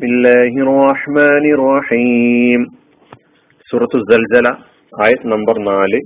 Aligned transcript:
ബിസ്മില്ലാഹി 0.00 0.58
റഹ്മാനി 0.68 1.50
റഹീം 1.60 2.62
സൽസല 3.68 4.48
ആയത് 5.04 5.28
നമ്പർ 5.32 5.56
നാല് 5.58 6.00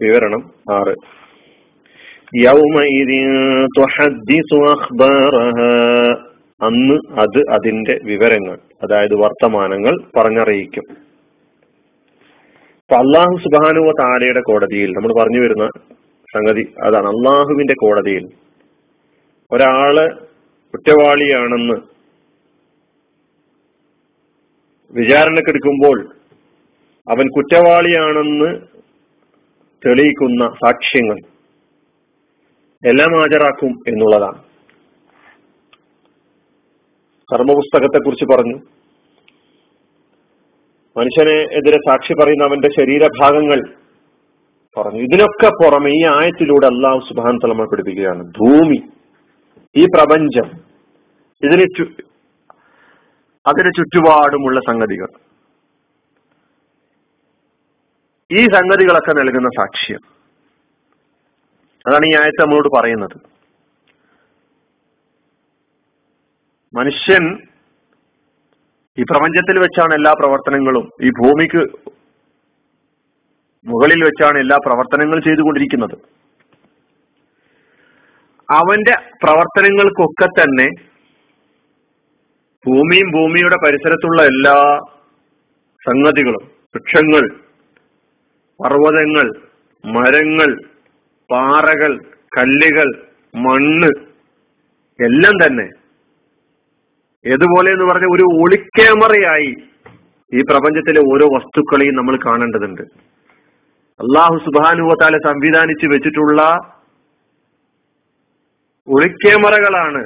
വിവരണം 0.00 0.42
ആറ്. 0.70 0.94
അന്ന് 6.60 6.96
അത് 7.20 7.40
അതിന്റെ 7.56 7.98
വിവരങ്ങൾ 8.04 8.56
അതായത് 8.82 9.14
വർത്തമാനങ്ങൾ 9.14 9.96
പറഞ്ഞറിയിക്കും. 10.16 10.86
അപ്പൊ 12.82 12.96
അള്ളാഹു 12.96 13.36
സുബാനുവ 13.44 13.92
താരയുടെ 14.00 14.40
കോടതിയിൽ 14.40 14.90
നമ്മൾ 14.90 15.12
പറഞ്ഞു 15.20 15.40
വരുന്ന 15.40 15.68
സംഗതി 16.28 16.66
അതാണ്. 16.82 17.06
അള്ളാഹുവിന്റെ 17.06 17.74
കോടതിയിൽ 17.74 18.26
ഒരാൾ 19.52 19.96
കുറ്റവാളിയാണെന്ന് 20.74 21.97
വിചാരണക്കെടുക്കുമ്പോൾ 24.90 26.14
അവൻ 27.10 27.30
കുറ്റവാളിയാണെന്ന് 27.36 28.66
തെളിയിക്കുന്ന 29.86 30.46
സാക്ഷ്യങ്ങൾ 30.46 31.18
എല്ലാം 32.86 33.20
ഹാജരാക്കും 33.20 33.70
എന്നുള്ളതാണ്. 33.88 34.42
കർമ്മപുസ്തകത്തെ 37.34 37.98
കുറിച്ച് 37.98 38.24
പറഞ്ഞു. 38.24 38.60
മനുഷ്യനെ 40.96 41.40
എതിരെ 41.40 41.76
സാക്ഷി 41.76 42.12
പറയുന്ന 42.12 42.44
അവന്റെ 42.44 42.68
ശരീരഭാഗങ്ങൾ 42.76 43.74
പറഞ്ഞു. 44.76 45.00
ഇതിനൊക്കെ 45.00 45.48
പുറമെ 45.48 45.90
ഈ 45.90 46.04
ആയത്തിലൂടെ 46.04 46.66
അള്ളാഹു 46.66 46.98
സുബാൻ 46.98 47.36
തലമ 47.36 47.64
പഠിപ്പിക്കുകയാണ്. 47.64 48.22
ഭൂമി 48.22 48.82
ഈ 49.76 49.84
പ്രപഞ്ചം 49.84 50.50
ഇതിന് 51.42 51.86
അതിന് 53.48 53.72
ചുറ്റുപാടുമുള്ള 53.76 54.60
സംഗതികൾ. 54.60 55.08
ഈ 58.32 58.44
സംഗതികളൊക്കെ 58.46 59.12
നൽകുന്ന 59.12 59.48
സാക്ഷ്യം. 59.48 60.00
അതാണ് 61.88 62.06
ഈ 62.06 62.14
ആയത്ത് 62.14 62.42
നമ്മളോട് 62.42 62.68
പറയുന്നത്. 62.76 63.20
മനുഷ്യൻ 66.74 67.24
ഈ 68.98 69.02
പ്രപഞ്ചത്തിൽ 69.02 69.58
വെച്ചാണ് 69.58 69.94
എല്ലാ 69.94 70.12
പ്രവർത്തനങ്ങളും 70.18 70.90
ഈ 71.02 71.10
ഭൂമിക്ക് 71.10 71.62
മുകളിൽ 73.66 74.04
വെച്ചാണ് 74.04 74.38
എല്ലാ 74.38 74.58
പ്രവർത്തനങ്ങളും 74.66 75.22
ചെയ്തുകൊണ്ടിരിക്കുന്നത്. 75.22 75.94
അവന്റെ 78.50 78.94
പ്രവർത്തനങ്ങൾക്കൊക്കെ 79.22 80.26
തന്നെ 80.26 80.68
ഭൂമിയും 82.68 83.08
ഭൂമിയുടെ 83.10 83.56
പരിസരത്തുള്ള 83.64 84.20
എല്ലാ 84.32 84.56
സംഗതികളും 85.82 86.44
വൃക്ഷങ്ങൾ 86.74 87.24
പർവതങ്ങൾ 88.60 89.26
മരങ്ങൾ 89.84 90.50
പാറകൾ 91.30 91.92
കല്ലുകൾ 92.38 92.88
മണ്ണ് 93.34 93.90
എല്ലാം 94.98 95.34
തന്നെ 95.44 95.66
ഏതുപോലെ 97.24 97.68
എന്ന് 97.72 97.86
പറഞ്ഞ 97.90 98.06
ഒരു 98.14 98.24
ഒളിക്യാമറയായി 98.42 99.50
ഈ 100.32 100.40
പ്രപഞ്ചത്തിലെ 100.50 101.00
ഓരോ 101.12 101.26
വസ്തുക്കളെയും 101.34 101.94
നമ്മൾ 101.94 102.14
കാണേണ്ടതുണ്ട്. 102.26 102.82
അള്ളാഹു 104.00 104.36
സുബാനുവത്താലെ 104.46 105.18
സംവിധാനിച്ച് 105.18 105.86
വെച്ചിട്ടുള്ള 105.86 106.40
ഒളിക്യാമറകളാണ് 108.88 110.02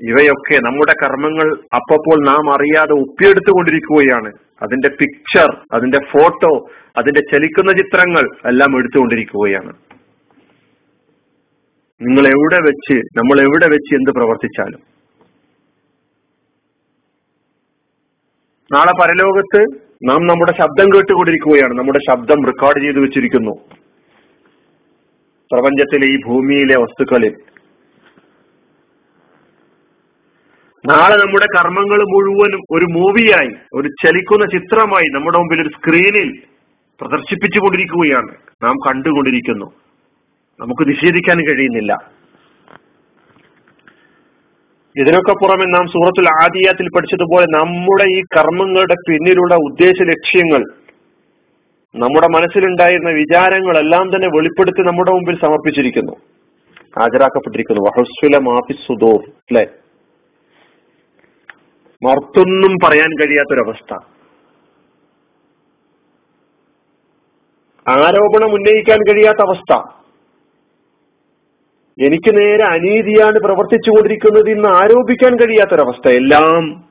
ഇവയൊക്കെ 0.00 0.54
നമ്മുടെ 0.64 0.94
കർമ്മങ്ങൾ 1.02 1.48
അപ്പപ്പോൾ 1.74 2.26
നാം 2.26 2.52
അറിയാതെ 2.52 2.92
ഒപ്പിയെടുത്തുകൊണ്ടിരിക്കുകയാണ്. 2.92 4.32
അതിന്റെ 4.62 4.88
പിക്ചർ 4.88 5.60
അതിന്റെ 5.72 5.98
ഫോട്ടോ 5.98 6.68
അതിന്റെ 6.96 7.20
ചലിക്കുന്ന 7.20 7.72
ചിത്രങ്ങൾ 7.72 8.48
എല്ലാം 8.48 8.78
എടുത്തുകൊണ്ടിരിക്കുകയാണ്. 8.78 9.72
നിങ്ങൾ 12.02 12.26
എവിടെ 12.26 12.58
വെച്ച് 12.62 12.98
നമ്മൾ 12.98 13.40
എവിടെ 13.40 13.66
വെച്ച് 13.66 13.94
എന്ത് 13.94 14.10
പ്രവർത്തിച്ചാലും. 14.10 14.80
നാളെ 18.72 18.92
പരലോകത്ത് 19.02 19.62
നാം 20.10 20.26
നമ്മുടെ 20.26 20.52
ശബ്ദം 20.52 20.86
കേട്ടുകൊണ്ടിരിക്കുകയാണ്. 20.94 21.74
നമ്മുടെ 21.78 21.98
ശബ്ദം 22.10 22.46
റെക്കോർഡ് 22.46 22.82
ചെയ്തു 22.82 22.98
വെച്ചിരിക്കുന്നു. 22.98 23.50
പ്രപഞ്ചത്തിലെ 25.52 26.06
ഈ 26.06 26.18
ഭൂമിയിലെ 26.26 26.76
വസ്തുക്കളിൽ 26.76 27.36
നാളെ 30.86 31.16
നമ്മുടെ 31.16 31.46
കർമ്മങ്ങൾ 31.56 31.98
മുഴുവനും 32.02 32.60
ഒരു 32.70 32.84
മൂവിയായി 32.84 33.50
ഒരു 33.74 33.88
ചലിക്കുന്ന 33.88 34.58
ചിത്രമായി 34.58 35.12
നമ്മുടെ 35.14 35.38
മുമ്പിൽ 35.38 35.62
ഒരു 35.62 35.68
സ്ക്രീനിൽ 35.68 36.42
പ്രദർശിപ്പിച്ചുകൊണ്ടിരിക്കുകയാണ്. 37.00 38.28
നാം 38.62 38.74
കണ്ടുകൊണ്ടിരിക്കുന്നു. 38.88 39.64
നമുക്ക് 40.60 40.88
നിഷേധിക്കാൻ 40.88 41.40
കഴിയുന്നില്ല. 41.40 41.96
ഇതിനൊക്കെ 44.96 45.32
പുറമെ 45.32 45.64
നാം 45.64 45.86
സൂറത്തുൽ 45.88 46.28
ആദിയാത്തിൽ 46.42 46.88
പഠിച്ചതുപോലെ 46.96 47.46
നമ്മുടെ 47.46 48.04
ഈ 48.04 48.22
കർമ്മങ്ങളുടെ 48.36 48.94
പിന്നിലുള്ള 49.08 49.54
ഉദ്ദേശ 49.54 50.02
ലക്ഷ്യങ്ങൾ 50.02 50.64
നമ്മുടെ 51.96 52.26
മനസ്സിലുണ്ടായിരുന്ന 52.26 53.10
വിചാരങ്ങളെല്ലാം 53.10 54.16
തന്നെ 54.16 54.28
വെളിപ്പെടുത്തി 54.28 54.82
നമ്മുടെ 54.82 55.10
മുമ്പിൽ 55.10 55.40
സമർപ്പിച്ചിരിക്കുന്നു. 55.40 56.12
ഹാജരാക്കപ്പെട്ടിരിക്കുന്നു. 56.98 57.88
വഹസ്വല 57.88 58.38
മാഫി 58.38 58.72
സുദൂർ 58.72 59.20
അല്ലെ? 59.28 59.66
മർത്തൊന്നും 62.04 62.72
പറയാൻ 62.84 63.10
കഴിയാത്തൊരവസ്ഥ. 63.20 63.94
ആരോപണം 67.88 68.54
ഉന്നയിക്കാൻ 68.54 68.98
കഴിയാത്ത 68.98 69.42
അവസ്ഥ 69.46 69.72
എനിക്ക് 72.04 72.30
നേരെ 72.38 72.64
അനീതിയാണ് 72.64 73.38
പ്രവർത്തിച്ചുകൊണ്ടിരിക്കുന്നത് 73.38 74.50
എന്ന് 74.50 74.68
ആരോപിക്കാൻ 74.68 75.36
കഴിയാത്തൊരവസ്ഥ. 75.36 76.08
എല്ലാം 76.08 76.84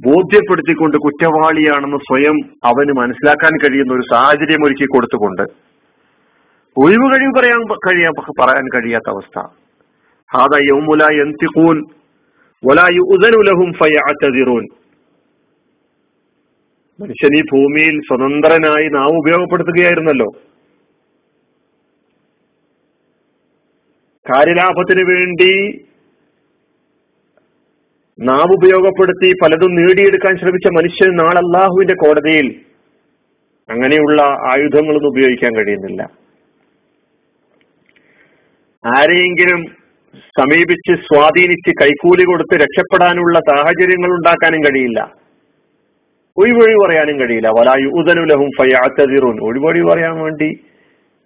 ബോധ്യപ്പെടുത്തിക്കൊണ്ട് 0.00 0.96
കുറ്റവാളിയാണെന്ന് 0.96 1.96
സ്വയം 1.96 2.36
അവന് 2.64 2.92
മനസ്സിലാക്കാൻ 2.98 3.52
കഴിയുന്ന 3.58 3.92
ഒരു 3.92 4.02
സാഹചര്യം 4.10 4.64
ഒരുക്കി 4.64 4.86
കൊടുത്തുകൊണ്ട് 4.86 5.42
ഒഴിവ് 6.76 7.06
കഴിവ് 7.12 7.32
പറയാൻ 7.38 7.60
കഴിയാ 7.74 8.10
പറയാൻ 8.40 8.66
കഴിയാത്ത 8.74 9.08
അവസ്ഥ. 9.10 9.38
ഹാദ 10.34 10.54
യൗമുല 10.62 11.02
യന്തിഖൂൻ. 11.20 11.78
മനുഷ്യൻ 17.00 17.36
ഈ 17.36 17.42
ഭൂമിയിൽ 17.52 18.00
സ്വതന്ത്രനായി 18.00 18.88
നാം 18.88 19.18
ഉപയോഗപ്പെടുത്തുകയായിരുന്നല്ലോ. 19.18 20.26
കാര്യലാഭത്തിന് 24.30 25.10
വേണ്ടി 25.10 25.84
നാം 28.20 28.54
ഉപയോഗപ്പെടുത്തി 28.54 29.32
പലതും 29.42 29.74
നേടിയെടുക്കാൻ 29.74 30.36
ശ്രമിച്ച 30.36 30.66
മനുഷ്യൻ 30.66 31.16
നാളെ 31.16 31.38
അള്ളാഹുവിന്റെ 31.38 31.94
കോടതിയിൽ 31.94 32.60
അങ്ങനെയുള്ള 33.70 34.22
ആയുധങ്ങളൊന്നും 34.22 35.08
ഉപയോഗിക്കാൻ 35.08 35.56
കഴിയുന്നില്ല. 35.56 36.02
ആരെയെങ്കിലും 38.84 39.85
സമീപിച്ച് 40.16 41.02
സ്വാധീനിച്ച് 41.02 41.82
കൈക്കൂലി 41.82 42.24
കൊടുത്ത് 42.24 42.56
രക്ഷപ്പെടാനുള്ള 42.56 43.38
സാഹചര്യങ്ങൾ 43.38 44.10
ഉണ്ടാക്കാനും 44.10 44.60
കഴിയില്ല. 44.60 45.14
ഒഴിവൊഴി 46.36 46.86
പറയാനും 46.86 47.20
കഴിയില്ല. 47.20 47.48
വലായു 47.48 47.88
ഉദനുലഹും 47.88 48.50
ഫയാത്തതിറൂൻ 48.62 49.40
ഒഴിവൊഴി 49.40 49.80
പറയാൻ 49.80 50.18
വേണ്ടി 50.18 50.58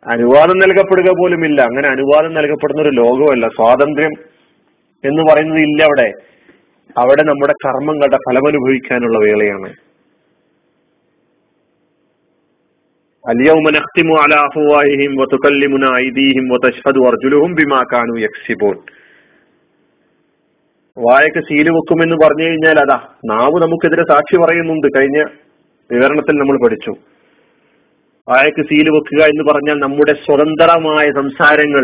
അനുവാദം 0.07 0.59
നൽകപ്പെടുക 0.59 1.11
പോലും 1.11 1.45
ഇല്ല 1.45 1.63
അങ്ങനെ 1.63 1.89
അനുവാദം 1.89 2.35
നൽകപ്പെടുന്ന 2.35 2.83
ഒരു 2.83 2.89
ലോകമല്ല. 2.89 3.49
സ്വാതന്ത്ര്യം 3.49 4.11
എന്ന് 5.05 5.23
പറയുന്നത് 5.33 5.59
ഇല്ല 5.59 5.83
അവിടെ. 5.83 6.13
അവിടെ 6.99 7.23
നമ്മുടെ 7.23 7.53
കർമ്മങ്ങളുടെ 7.53 8.17
ഫലമനുഭവിക്കാനുള്ള 8.17 9.19
വേളയാണ്. 9.19 9.73
اليوم 13.24 13.66
نختم 13.70 14.10
على 14.14 14.38
أفواههم 14.48 15.12
وتكلمنا 15.20 15.90
أيديهم 15.98 16.46
وتشهد 16.54 16.96
أرجلهم 17.04 17.50
بما 17.56 17.80
كانوا 17.86 18.18
يكسبون 18.20 18.78
വായക്ക് 20.98 21.42
സീല് 21.48 21.72
വെക്കുമെന്ന് 21.72 22.18
പറഞ്ഞു 22.20 22.46
കഴിഞ്ഞാൽ 22.46 22.78
അതാ 22.82 22.96
നാവ് 23.30 23.58
നമുക്കെതിരെ 23.64 24.04
സാക്ഷി 24.12 24.38
പറയുന്നുണ്ട് 24.42 24.88
കഴിഞ്ഞ 24.96 25.18
വിവരണത്തിൽ 25.90 26.36
നമ്മൾ 26.38 26.56
പഠിച്ചു 26.60 26.92
വായക്ക് 28.28 28.64
സീല് 28.70 28.92
വെക്കുക 28.96 29.22
എന്ന് 29.32 29.44
പറഞ്ഞാൽ 29.50 29.78
നമ്മുടെ 29.82 30.14
സ്വതന്ത്രമായ 30.22 31.06
സംസാരങ്ങൾ 31.18 31.84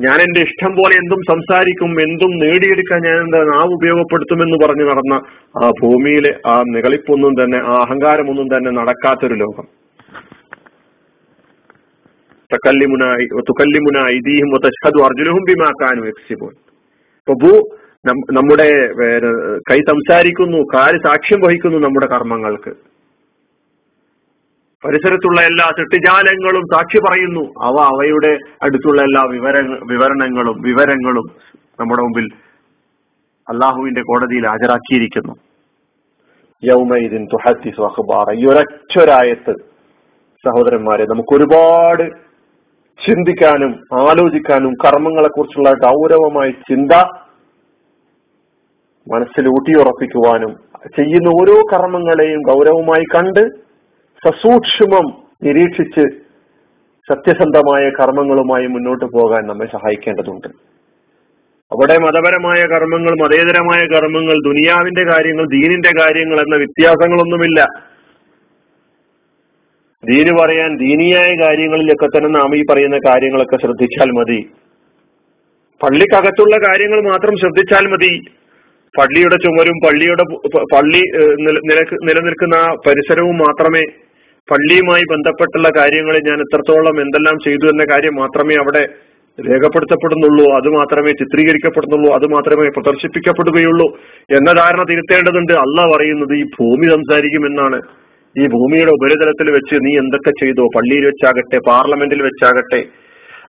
ഞാൻ 0.00 0.18
എന്റെ 0.24 0.40
ഇഷ്ടം 0.46 0.72
പോലെ 0.78 0.94
എന്തും 1.02 1.20
സംസാരിക്കും 1.30 1.92
എന്തും 2.06 2.32
നേടിയെടുക്കാൻ 2.42 3.00
ഞാൻ 3.08 3.18
എന്താ 3.24 3.42
നാവ് 3.50 3.76
ഉപയോഗപ്പെടുത്തുമെന്ന് 3.78 4.58
പറഞ്ഞു 4.64 4.86
നടന്ന 4.90 5.18
ആ 5.56 5.68
ഭൂമിയിലെ 5.80 6.32
ആ 6.52 6.56
നികളിപ്പൊന്നും 6.72 7.34
തന്നെ 7.40 7.60
ആ 7.68 7.76
അഹങ്കാരമൊന്നും 7.82 8.48
തന്നെ 8.54 8.72
നടക്കാത്തൊരു 8.80 9.38
ലോകം 9.42 9.68
തക്കല്ലിമുന 12.53 13.03
അർജുനഹും 15.03 15.43
നമ്മുടെ 18.31 18.67
കൈ 19.71 19.79
സംസാരിക്കുന്നു 19.89 20.57
കാൽ 20.57 20.97
സാക്ഷ്യം 21.05 21.39
വഹിക്കുന്നു 21.39 21.77
നമ്മുടെ 21.77 22.07
കർമ്മങ്ങൾക്ക്. 22.07 22.69
പരിസരത്തുള്ള 24.85 25.41
എല്ലാ 25.41 25.71
ചെട്ടിജാലങ്ങളും 25.77 26.61
സാക്ഷി 26.61 26.99
പറയുന്നു. 26.99 27.41
അവ 27.41 27.75
അവയുടെ 27.83 28.37
അടുത്തുള്ള 28.61 29.01
എല്ലാ 29.01 29.23
വിവര 29.23 29.57
വിവരണങ്ങളും 29.91 30.61
വിവരങ്ങളും 30.61 31.25
നമ്മുടെ 31.79 32.01
മുമ്പിൽ 32.01 32.29
അള്ളാഹുവിന്റെ 33.49 34.01
കോടതിയിൽ 34.01 34.47
ഹാജരാക്കിയിരിക്കുന്നു. 34.47 35.35
യൗമൈദിൻ 36.63 37.27
ഈ 38.31 38.45
ഒരൊറ്റൊരായത്ത് 38.45 39.53
സഹോദരന്മാരെ 40.45 41.05
നമുക്ക് 41.05 41.35
ഒരുപാട് 41.37 42.26
ചിന്തിക്കാനും 43.05 43.71
ആലോചിക്കാനും 43.93 44.73
കർമ്മങ്ങളെ 44.73 45.27
കുറിച്ചുള്ള 45.27 45.71
ഗൗരവമായ 45.71 46.49
ചിന്ത 46.49 46.91
മനസ്സിൽ 49.13 49.47
ഊട്ടിയുറപ്പിക്കുവാനും 49.47 50.55
ചെയ്യുന്ന 50.97 51.27
ഓരോ 51.27 51.61
കർമ്മങ്ങളെയും 51.73 52.41
ഗൗരവമായി 52.41 53.03
കണ്ട് 53.03 53.49
സസൂക്ഷ്മം 54.25 55.23
നിരീക്ഷിച്ച് 55.43 56.05
സത്യസന്ധമായ 57.11 57.89
കർമ്മങ്ങളുമായി 57.89 58.67
മുന്നോട്ട് 58.67 59.05
പോകാൻ 59.05 59.47
നമ്മെ 59.47 59.65
സഹായിക്കേണ്ടതുണ്ട്. 59.65 60.47
അവിടെ 61.71 61.97
മതപരമായ 61.97 62.61
കർമ്മങ്ങൾ 62.61 63.11
മതേതരമായ 63.11 63.87
കർമ്മങ്ങൾ 63.87 64.33
ദുനിയാവിന്റെ 64.33 65.03
കാര്യങ്ങൾ 65.03 65.45
ദീനിന്റെ 65.45 65.91
കാര്യങ്ങൾ 65.99 66.39
എന്ന 66.39 66.55
വ്യത്യാസങ്ങളൊന്നുമില്ല. 66.55 67.87
ദീന് 70.05 70.33
പറയാൻ 70.39 70.77
ദീനിയായ 70.77 71.35
കാര്യങ്ങളിലൊക്കെ 71.41 72.05
തന്നെ 72.05 72.29
നാം 72.29 72.55
ഈ 72.55 72.61
പറയുന്ന 72.69 72.97
കാര്യങ്ങളൊക്കെ 73.07 73.57
ശ്രദ്ധിച്ചാൽ 73.57 74.09
മതി. 74.11 74.39
പള്ളിക്കകത്തുള്ള 75.83 76.57
കാര്യങ്ങൾ 76.67 76.99
മാത്രം 77.01 77.37
ശ്രദ്ധിച്ചാൽ 77.37 77.87
മതി. 77.87 78.11
പള്ളിയുടെ 78.97 79.35
ചുമരും 79.35 79.77
പള്ളിയുടെ 79.85 80.23
പള്ളി 80.73 81.01
നിലനിൽക്കുന്ന 82.05 82.57
പരിസരവും 82.87 83.37
മാത്രമേ 83.37 83.83
പള്ളിയുമായി 84.51 85.03
ബന്ധപ്പെട്ടുള്ള 85.11 85.69
കാര്യങ്ങൾ 85.77 86.15
ഞാൻ 86.27 86.39
എത്രത്തോളം 86.39 87.01
എന്തെല്ലാം 87.01 87.37
ചെയ്തു 87.45 87.65
എന്ന 87.65 87.83
കാര്യം 87.91 88.15
മാത്രമേ 88.15 88.55
അവിടെ 88.55 88.83
രേഖപ്പെടുത്തപ്പെടുന്നുള്ളൂ. 89.49 90.45
അത് 90.55 90.69
മാത്രമേ 90.69 91.11
ചിത്രീകരിക്കപ്പെടുന്നുള്ളൂ. 91.11 92.13
അത് 92.13 92.27
മാത്രമേ 92.27 92.69
പ്രദർശിപ്പിക്കപ്പെടുകയുള്ളൂ. 92.69 93.87
എന്ന 94.31 94.51
ധാരണ 94.51 94.83
തിരുത്തേണ്ടതുണ്ട്. 94.83 95.53
അല്ല 95.53 95.97
പറയുന്നത് 95.97 96.33
ഈ 96.33 96.43
ഭൂമി 96.59 96.85
സംസാരിക്കുമെന്നാണ്. 96.93 97.81
ഈ 98.41 98.45
ഭൂമിയുടെ 98.55 98.91
ഉപരിതലത്തിൽ 98.97 99.47
വെച്ച് 99.57 99.75
നീ 99.85 99.91
എന്തൊക്കെ 100.03 100.31
ചെയ്തോ? 100.41 100.63
പള്ളിയിൽ 100.77 101.05
വെച്ചാകട്ടെ 101.09 101.59
പാർലമെന്റിൽ 101.69 102.21
വെച്ചാകട്ടെ 102.27 102.81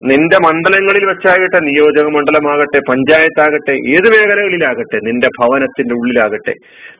നിന്റെ 0.09 0.37
മണ്ഡലങ്ങളിൽ 0.45 1.03
വെച്ചാകട്ടെ 1.09 1.59
നിയോജക 1.67 2.07
മണ്ഡലമാകട്ടെ 2.15 2.79
പഞ്ചായത്താകട്ടെ 2.89 3.75
ഏത് 3.93 4.07
മേഖലകളിലാകട്ടെ 4.13 4.97
നിന്റെ 5.07 5.29
ഭവനത്തിന്റെ 5.37 5.93
ഉള്ളിലാകട്ടെ 5.99 6.53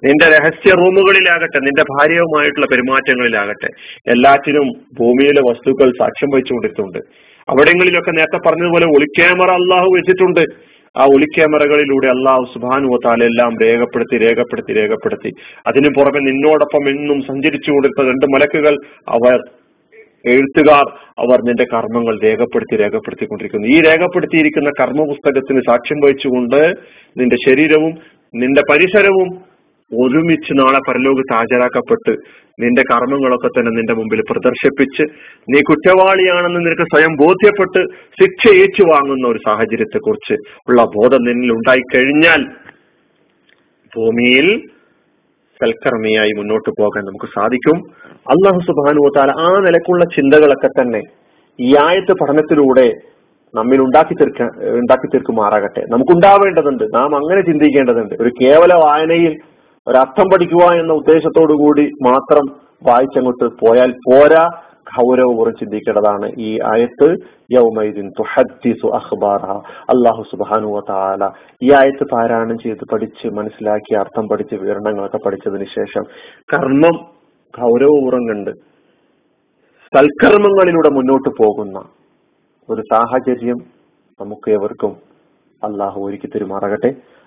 നിന്റെ 0.06 0.28
രഹസ്യ 0.36 0.74
റൂമുകളിലാകട്ടെ 0.81 1.60
നിന്റെ 1.68 1.84
ഭാര്യവുമായിട്ടുള്ള 1.92 2.68
പെരുമാറ്റങ്ങളിലാകട്ടെ 2.74 3.69
എല്ലാറ്റിനും 4.16 4.69
ഭൂമിയിലെ 5.00 5.44
വസ്തുക്കൾ 5.50 5.92
സാക്ഷ്യം 6.01 6.31
വഹിച്ചുകൊണ്ടിരുന്നുണ്ട് 6.33 7.00
അവിടെങ്ങളിലൊക്കെ 7.48 8.12
നേരത്തെ 8.12 8.40
പറഞ്ഞതുപോലെ 8.48 8.88
ഒളിക്യാമറ 8.95 9.50
അള്ളാഹു 9.60 9.90
വെച്ചിട്ടുണ്ട്. 9.98 10.44
ആ 10.98 11.06
ഒളിക്യാമറകളിലൂടെ 11.06 12.08
അള്ളാഹു 12.08 12.44
സുബാനു 12.54 12.88
എല്ലാം 13.24 13.52
രേഖപ്പെടുത്തി 13.64 14.18
രേഖപ്പെടുത്തി 14.18 14.74
രേഖപ്പെടുത്തി. 14.74 15.32
അതിനു 15.68 15.90
പുറമെ 15.98 16.20
നിന്നോടൊപ്പം 16.20 16.90
എന്നും 16.90 17.22
സഞ്ചരിച്ചു 17.22 17.72
കൊടുത്ത 17.72 18.08
രണ്ട് 18.08 18.26
മലക്കുകൾ 18.36 18.76
അവർ 19.10 19.38
എഴുത്തുകാർ 20.26 20.86
അവർ 21.20 21.42
നിന്റെ 21.42 21.66
കർമ്മങ്ങൾ 21.74 22.20
രേഖപ്പെടുത്തി 22.24 22.76
രേഖപ്പെടുത്തിക്കൊണ്ടിരിക്കുന്നു. 22.76 23.68
ഈ 23.68 23.82
രേഖപ്പെടുത്തിയിരിക്കുന്ന 23.82 24.70
കർമ്മ 24.70 25.06
പുസ്തകത്തിന് 25.06 25.62
സാക്ഷ്യം 25.68 26.00
വഹിച്ചുകൊണ്ട് 26.06 26.62
നിന്റെ 27.18 27.38
ശരീരവും 27.48 27.94
നിന്റെ 28.36 28.62
പരിസരവും 28.72 29.30
ഒരുമിച്ച് 29.92 30.54
നാളെ 30.60 30.80
പരലോകത്ത് 30.89 31.34
ഹാജരാക്കപ്പെട്ട് 31.34 32.13
നിന്റെ 32.60 32.84
കർമ്മങ്ങളൊക്കെ 32.92 33.48
തന്നെ 33.48 33.72
നിന്റെ 33.72 33.94
മുമ്പിൽ 33.94 34.22
പ്രദർശിപ്പിച്ച് 34.22 35.04
നീ 35.51 35.60
കുറ്റവാളിയാണെന്ന് 35.62 36.60
നിനക്ക് 36.60 36.81
സ്വയം 36.81 37.13
ബോധ്യപ്പെട്ട് 37.16 37.81
ശിക്ഷ 38.19 38.54
ഏറ്റുവാങ്ങുന്ന 38.54 39.28
ഒരു 39.28 39.39
സാഹചര്യത്തെ 39.48 39.98
കുറിച്ച് 39.98 40.38
ഉള്ള 40.69 40.81
ബോധം 40.84 41.22
നിന്നിൽ 41.24 41.51
ഉണ്ടായിക്കഴിഞ്ഞാൽ 41.51 42.44
ഭൂമിയിൽ 43.94 44.48
സൽക്കർമ്മിയായി 45.60 46.33
മുന്നോട്ട് 46.38 46.69
പോകാൻ 46.81 47.04
നമുക്ക് 47.06 47.25
സാധിക്കും. 47.25 47.78
അള്ളാഹു 48.33 48.60
സുബാനുവത്താൽ 48.60 49.30
ആ 49.45 49.50
നിലക്കുള്ള 49.60 50.04
ചിന്തകളൊക്കെ 50.16 50.69
തന്നെ 50.80 51.01
ഈ 51.60 51.75
ആയത്ത് 51.75 52.13
പഠനത്തിലൂടെ 52.22 52.88
നമ്മിൽ 53.54 53.80
ഉണ്ടാക്കി 53.81 54.13
തീർക്ക 54.13 54.42
ഉണ്ടാക്കി 54.80 55.07
തീർക്കുമാറാകട്ടെ. 55.07 55.83
നമുക്കുണ്ടാവേണ്ടതുണ്ട് 55.92 56.83
നാം 56.94 57.16
അങ്ങനെ 57.16 57.42
ചിന്തിക്കേണ്ടതുണ്ട്. 57.42 58.16
ഒരു 58.22 58.31
കേവല 58.42 58.74
വായനയിൽ 58.74 59.36
ഒരർത്ഥം 59.88 60.28
പഠിക്കുക 60.34 60.63
എന്ന 60.81 60.94
ഉദ്ദേശത്തോടു 60.94 61.54
കൂടി 61.54 61.86
മാത്രം 62.07 62.45
വായിച്ചങ്ങോട്ട് 62.88 63.45
പോയാൽ 63.62 63.92
പോരാ. 64.07 64.45
ഗൗരവപൂർവം 64.98 65.56
ചിന്തിക്കേണ്ടതാണ്. 65.60 66.28
ഈ 66.38 66.50
ആയത്ത് 66.74 67.07
യൗമൈദിൻ 67.54 68.10
തുഹദ്ദിസു 68.19 68.88
അഖ്ബാറ 69.00 69.45
അള്ളാഹു 69.94 70.22
സുബ്ഹാനഹു 70.31 70.74
വതആല 70.78 71.30
ഈ 71.63 71.72
ആയത്ത് 71.72 72.06
പാരായണം 72.13 72.57
ചെയ്ത് 72.57 72.86
പഠിച്ച് 72.92 73.28
മനസ്സിലാക്കി 73.28 73.95
അർത്ഥം 73.95 74.28
പഠിച്ച് 74.28 74.56
വിവരണങ്ങളൊക്കെ 74.56 75.19
പഠിച്ചതിന് 75.25 75.68
ശേഷം 75.78 76.06
കർമ്മം 76.54 76.98
ഗൗരവപൂർവം 77.54 78.24
കണ്ട് 78.30 78.51
സൽക്കർമ്മങ്ങളിലൂടെ 79.94 80.90
മുന്നോട്ട് 80.90 81.30
പോകുന്ന 81.44 81.78
ഒരു 82.69 82.81
സാഹചര്യം 82.94 83.60
നമുക്ക് 84.22 84.50
ഏവർക്കും 84.51 84.94
അള്ളാഹു 85.62 86.00
ഒരുക്കി 86.01 86.28
തരുമാറാകട്ടെ. 86.28 86.90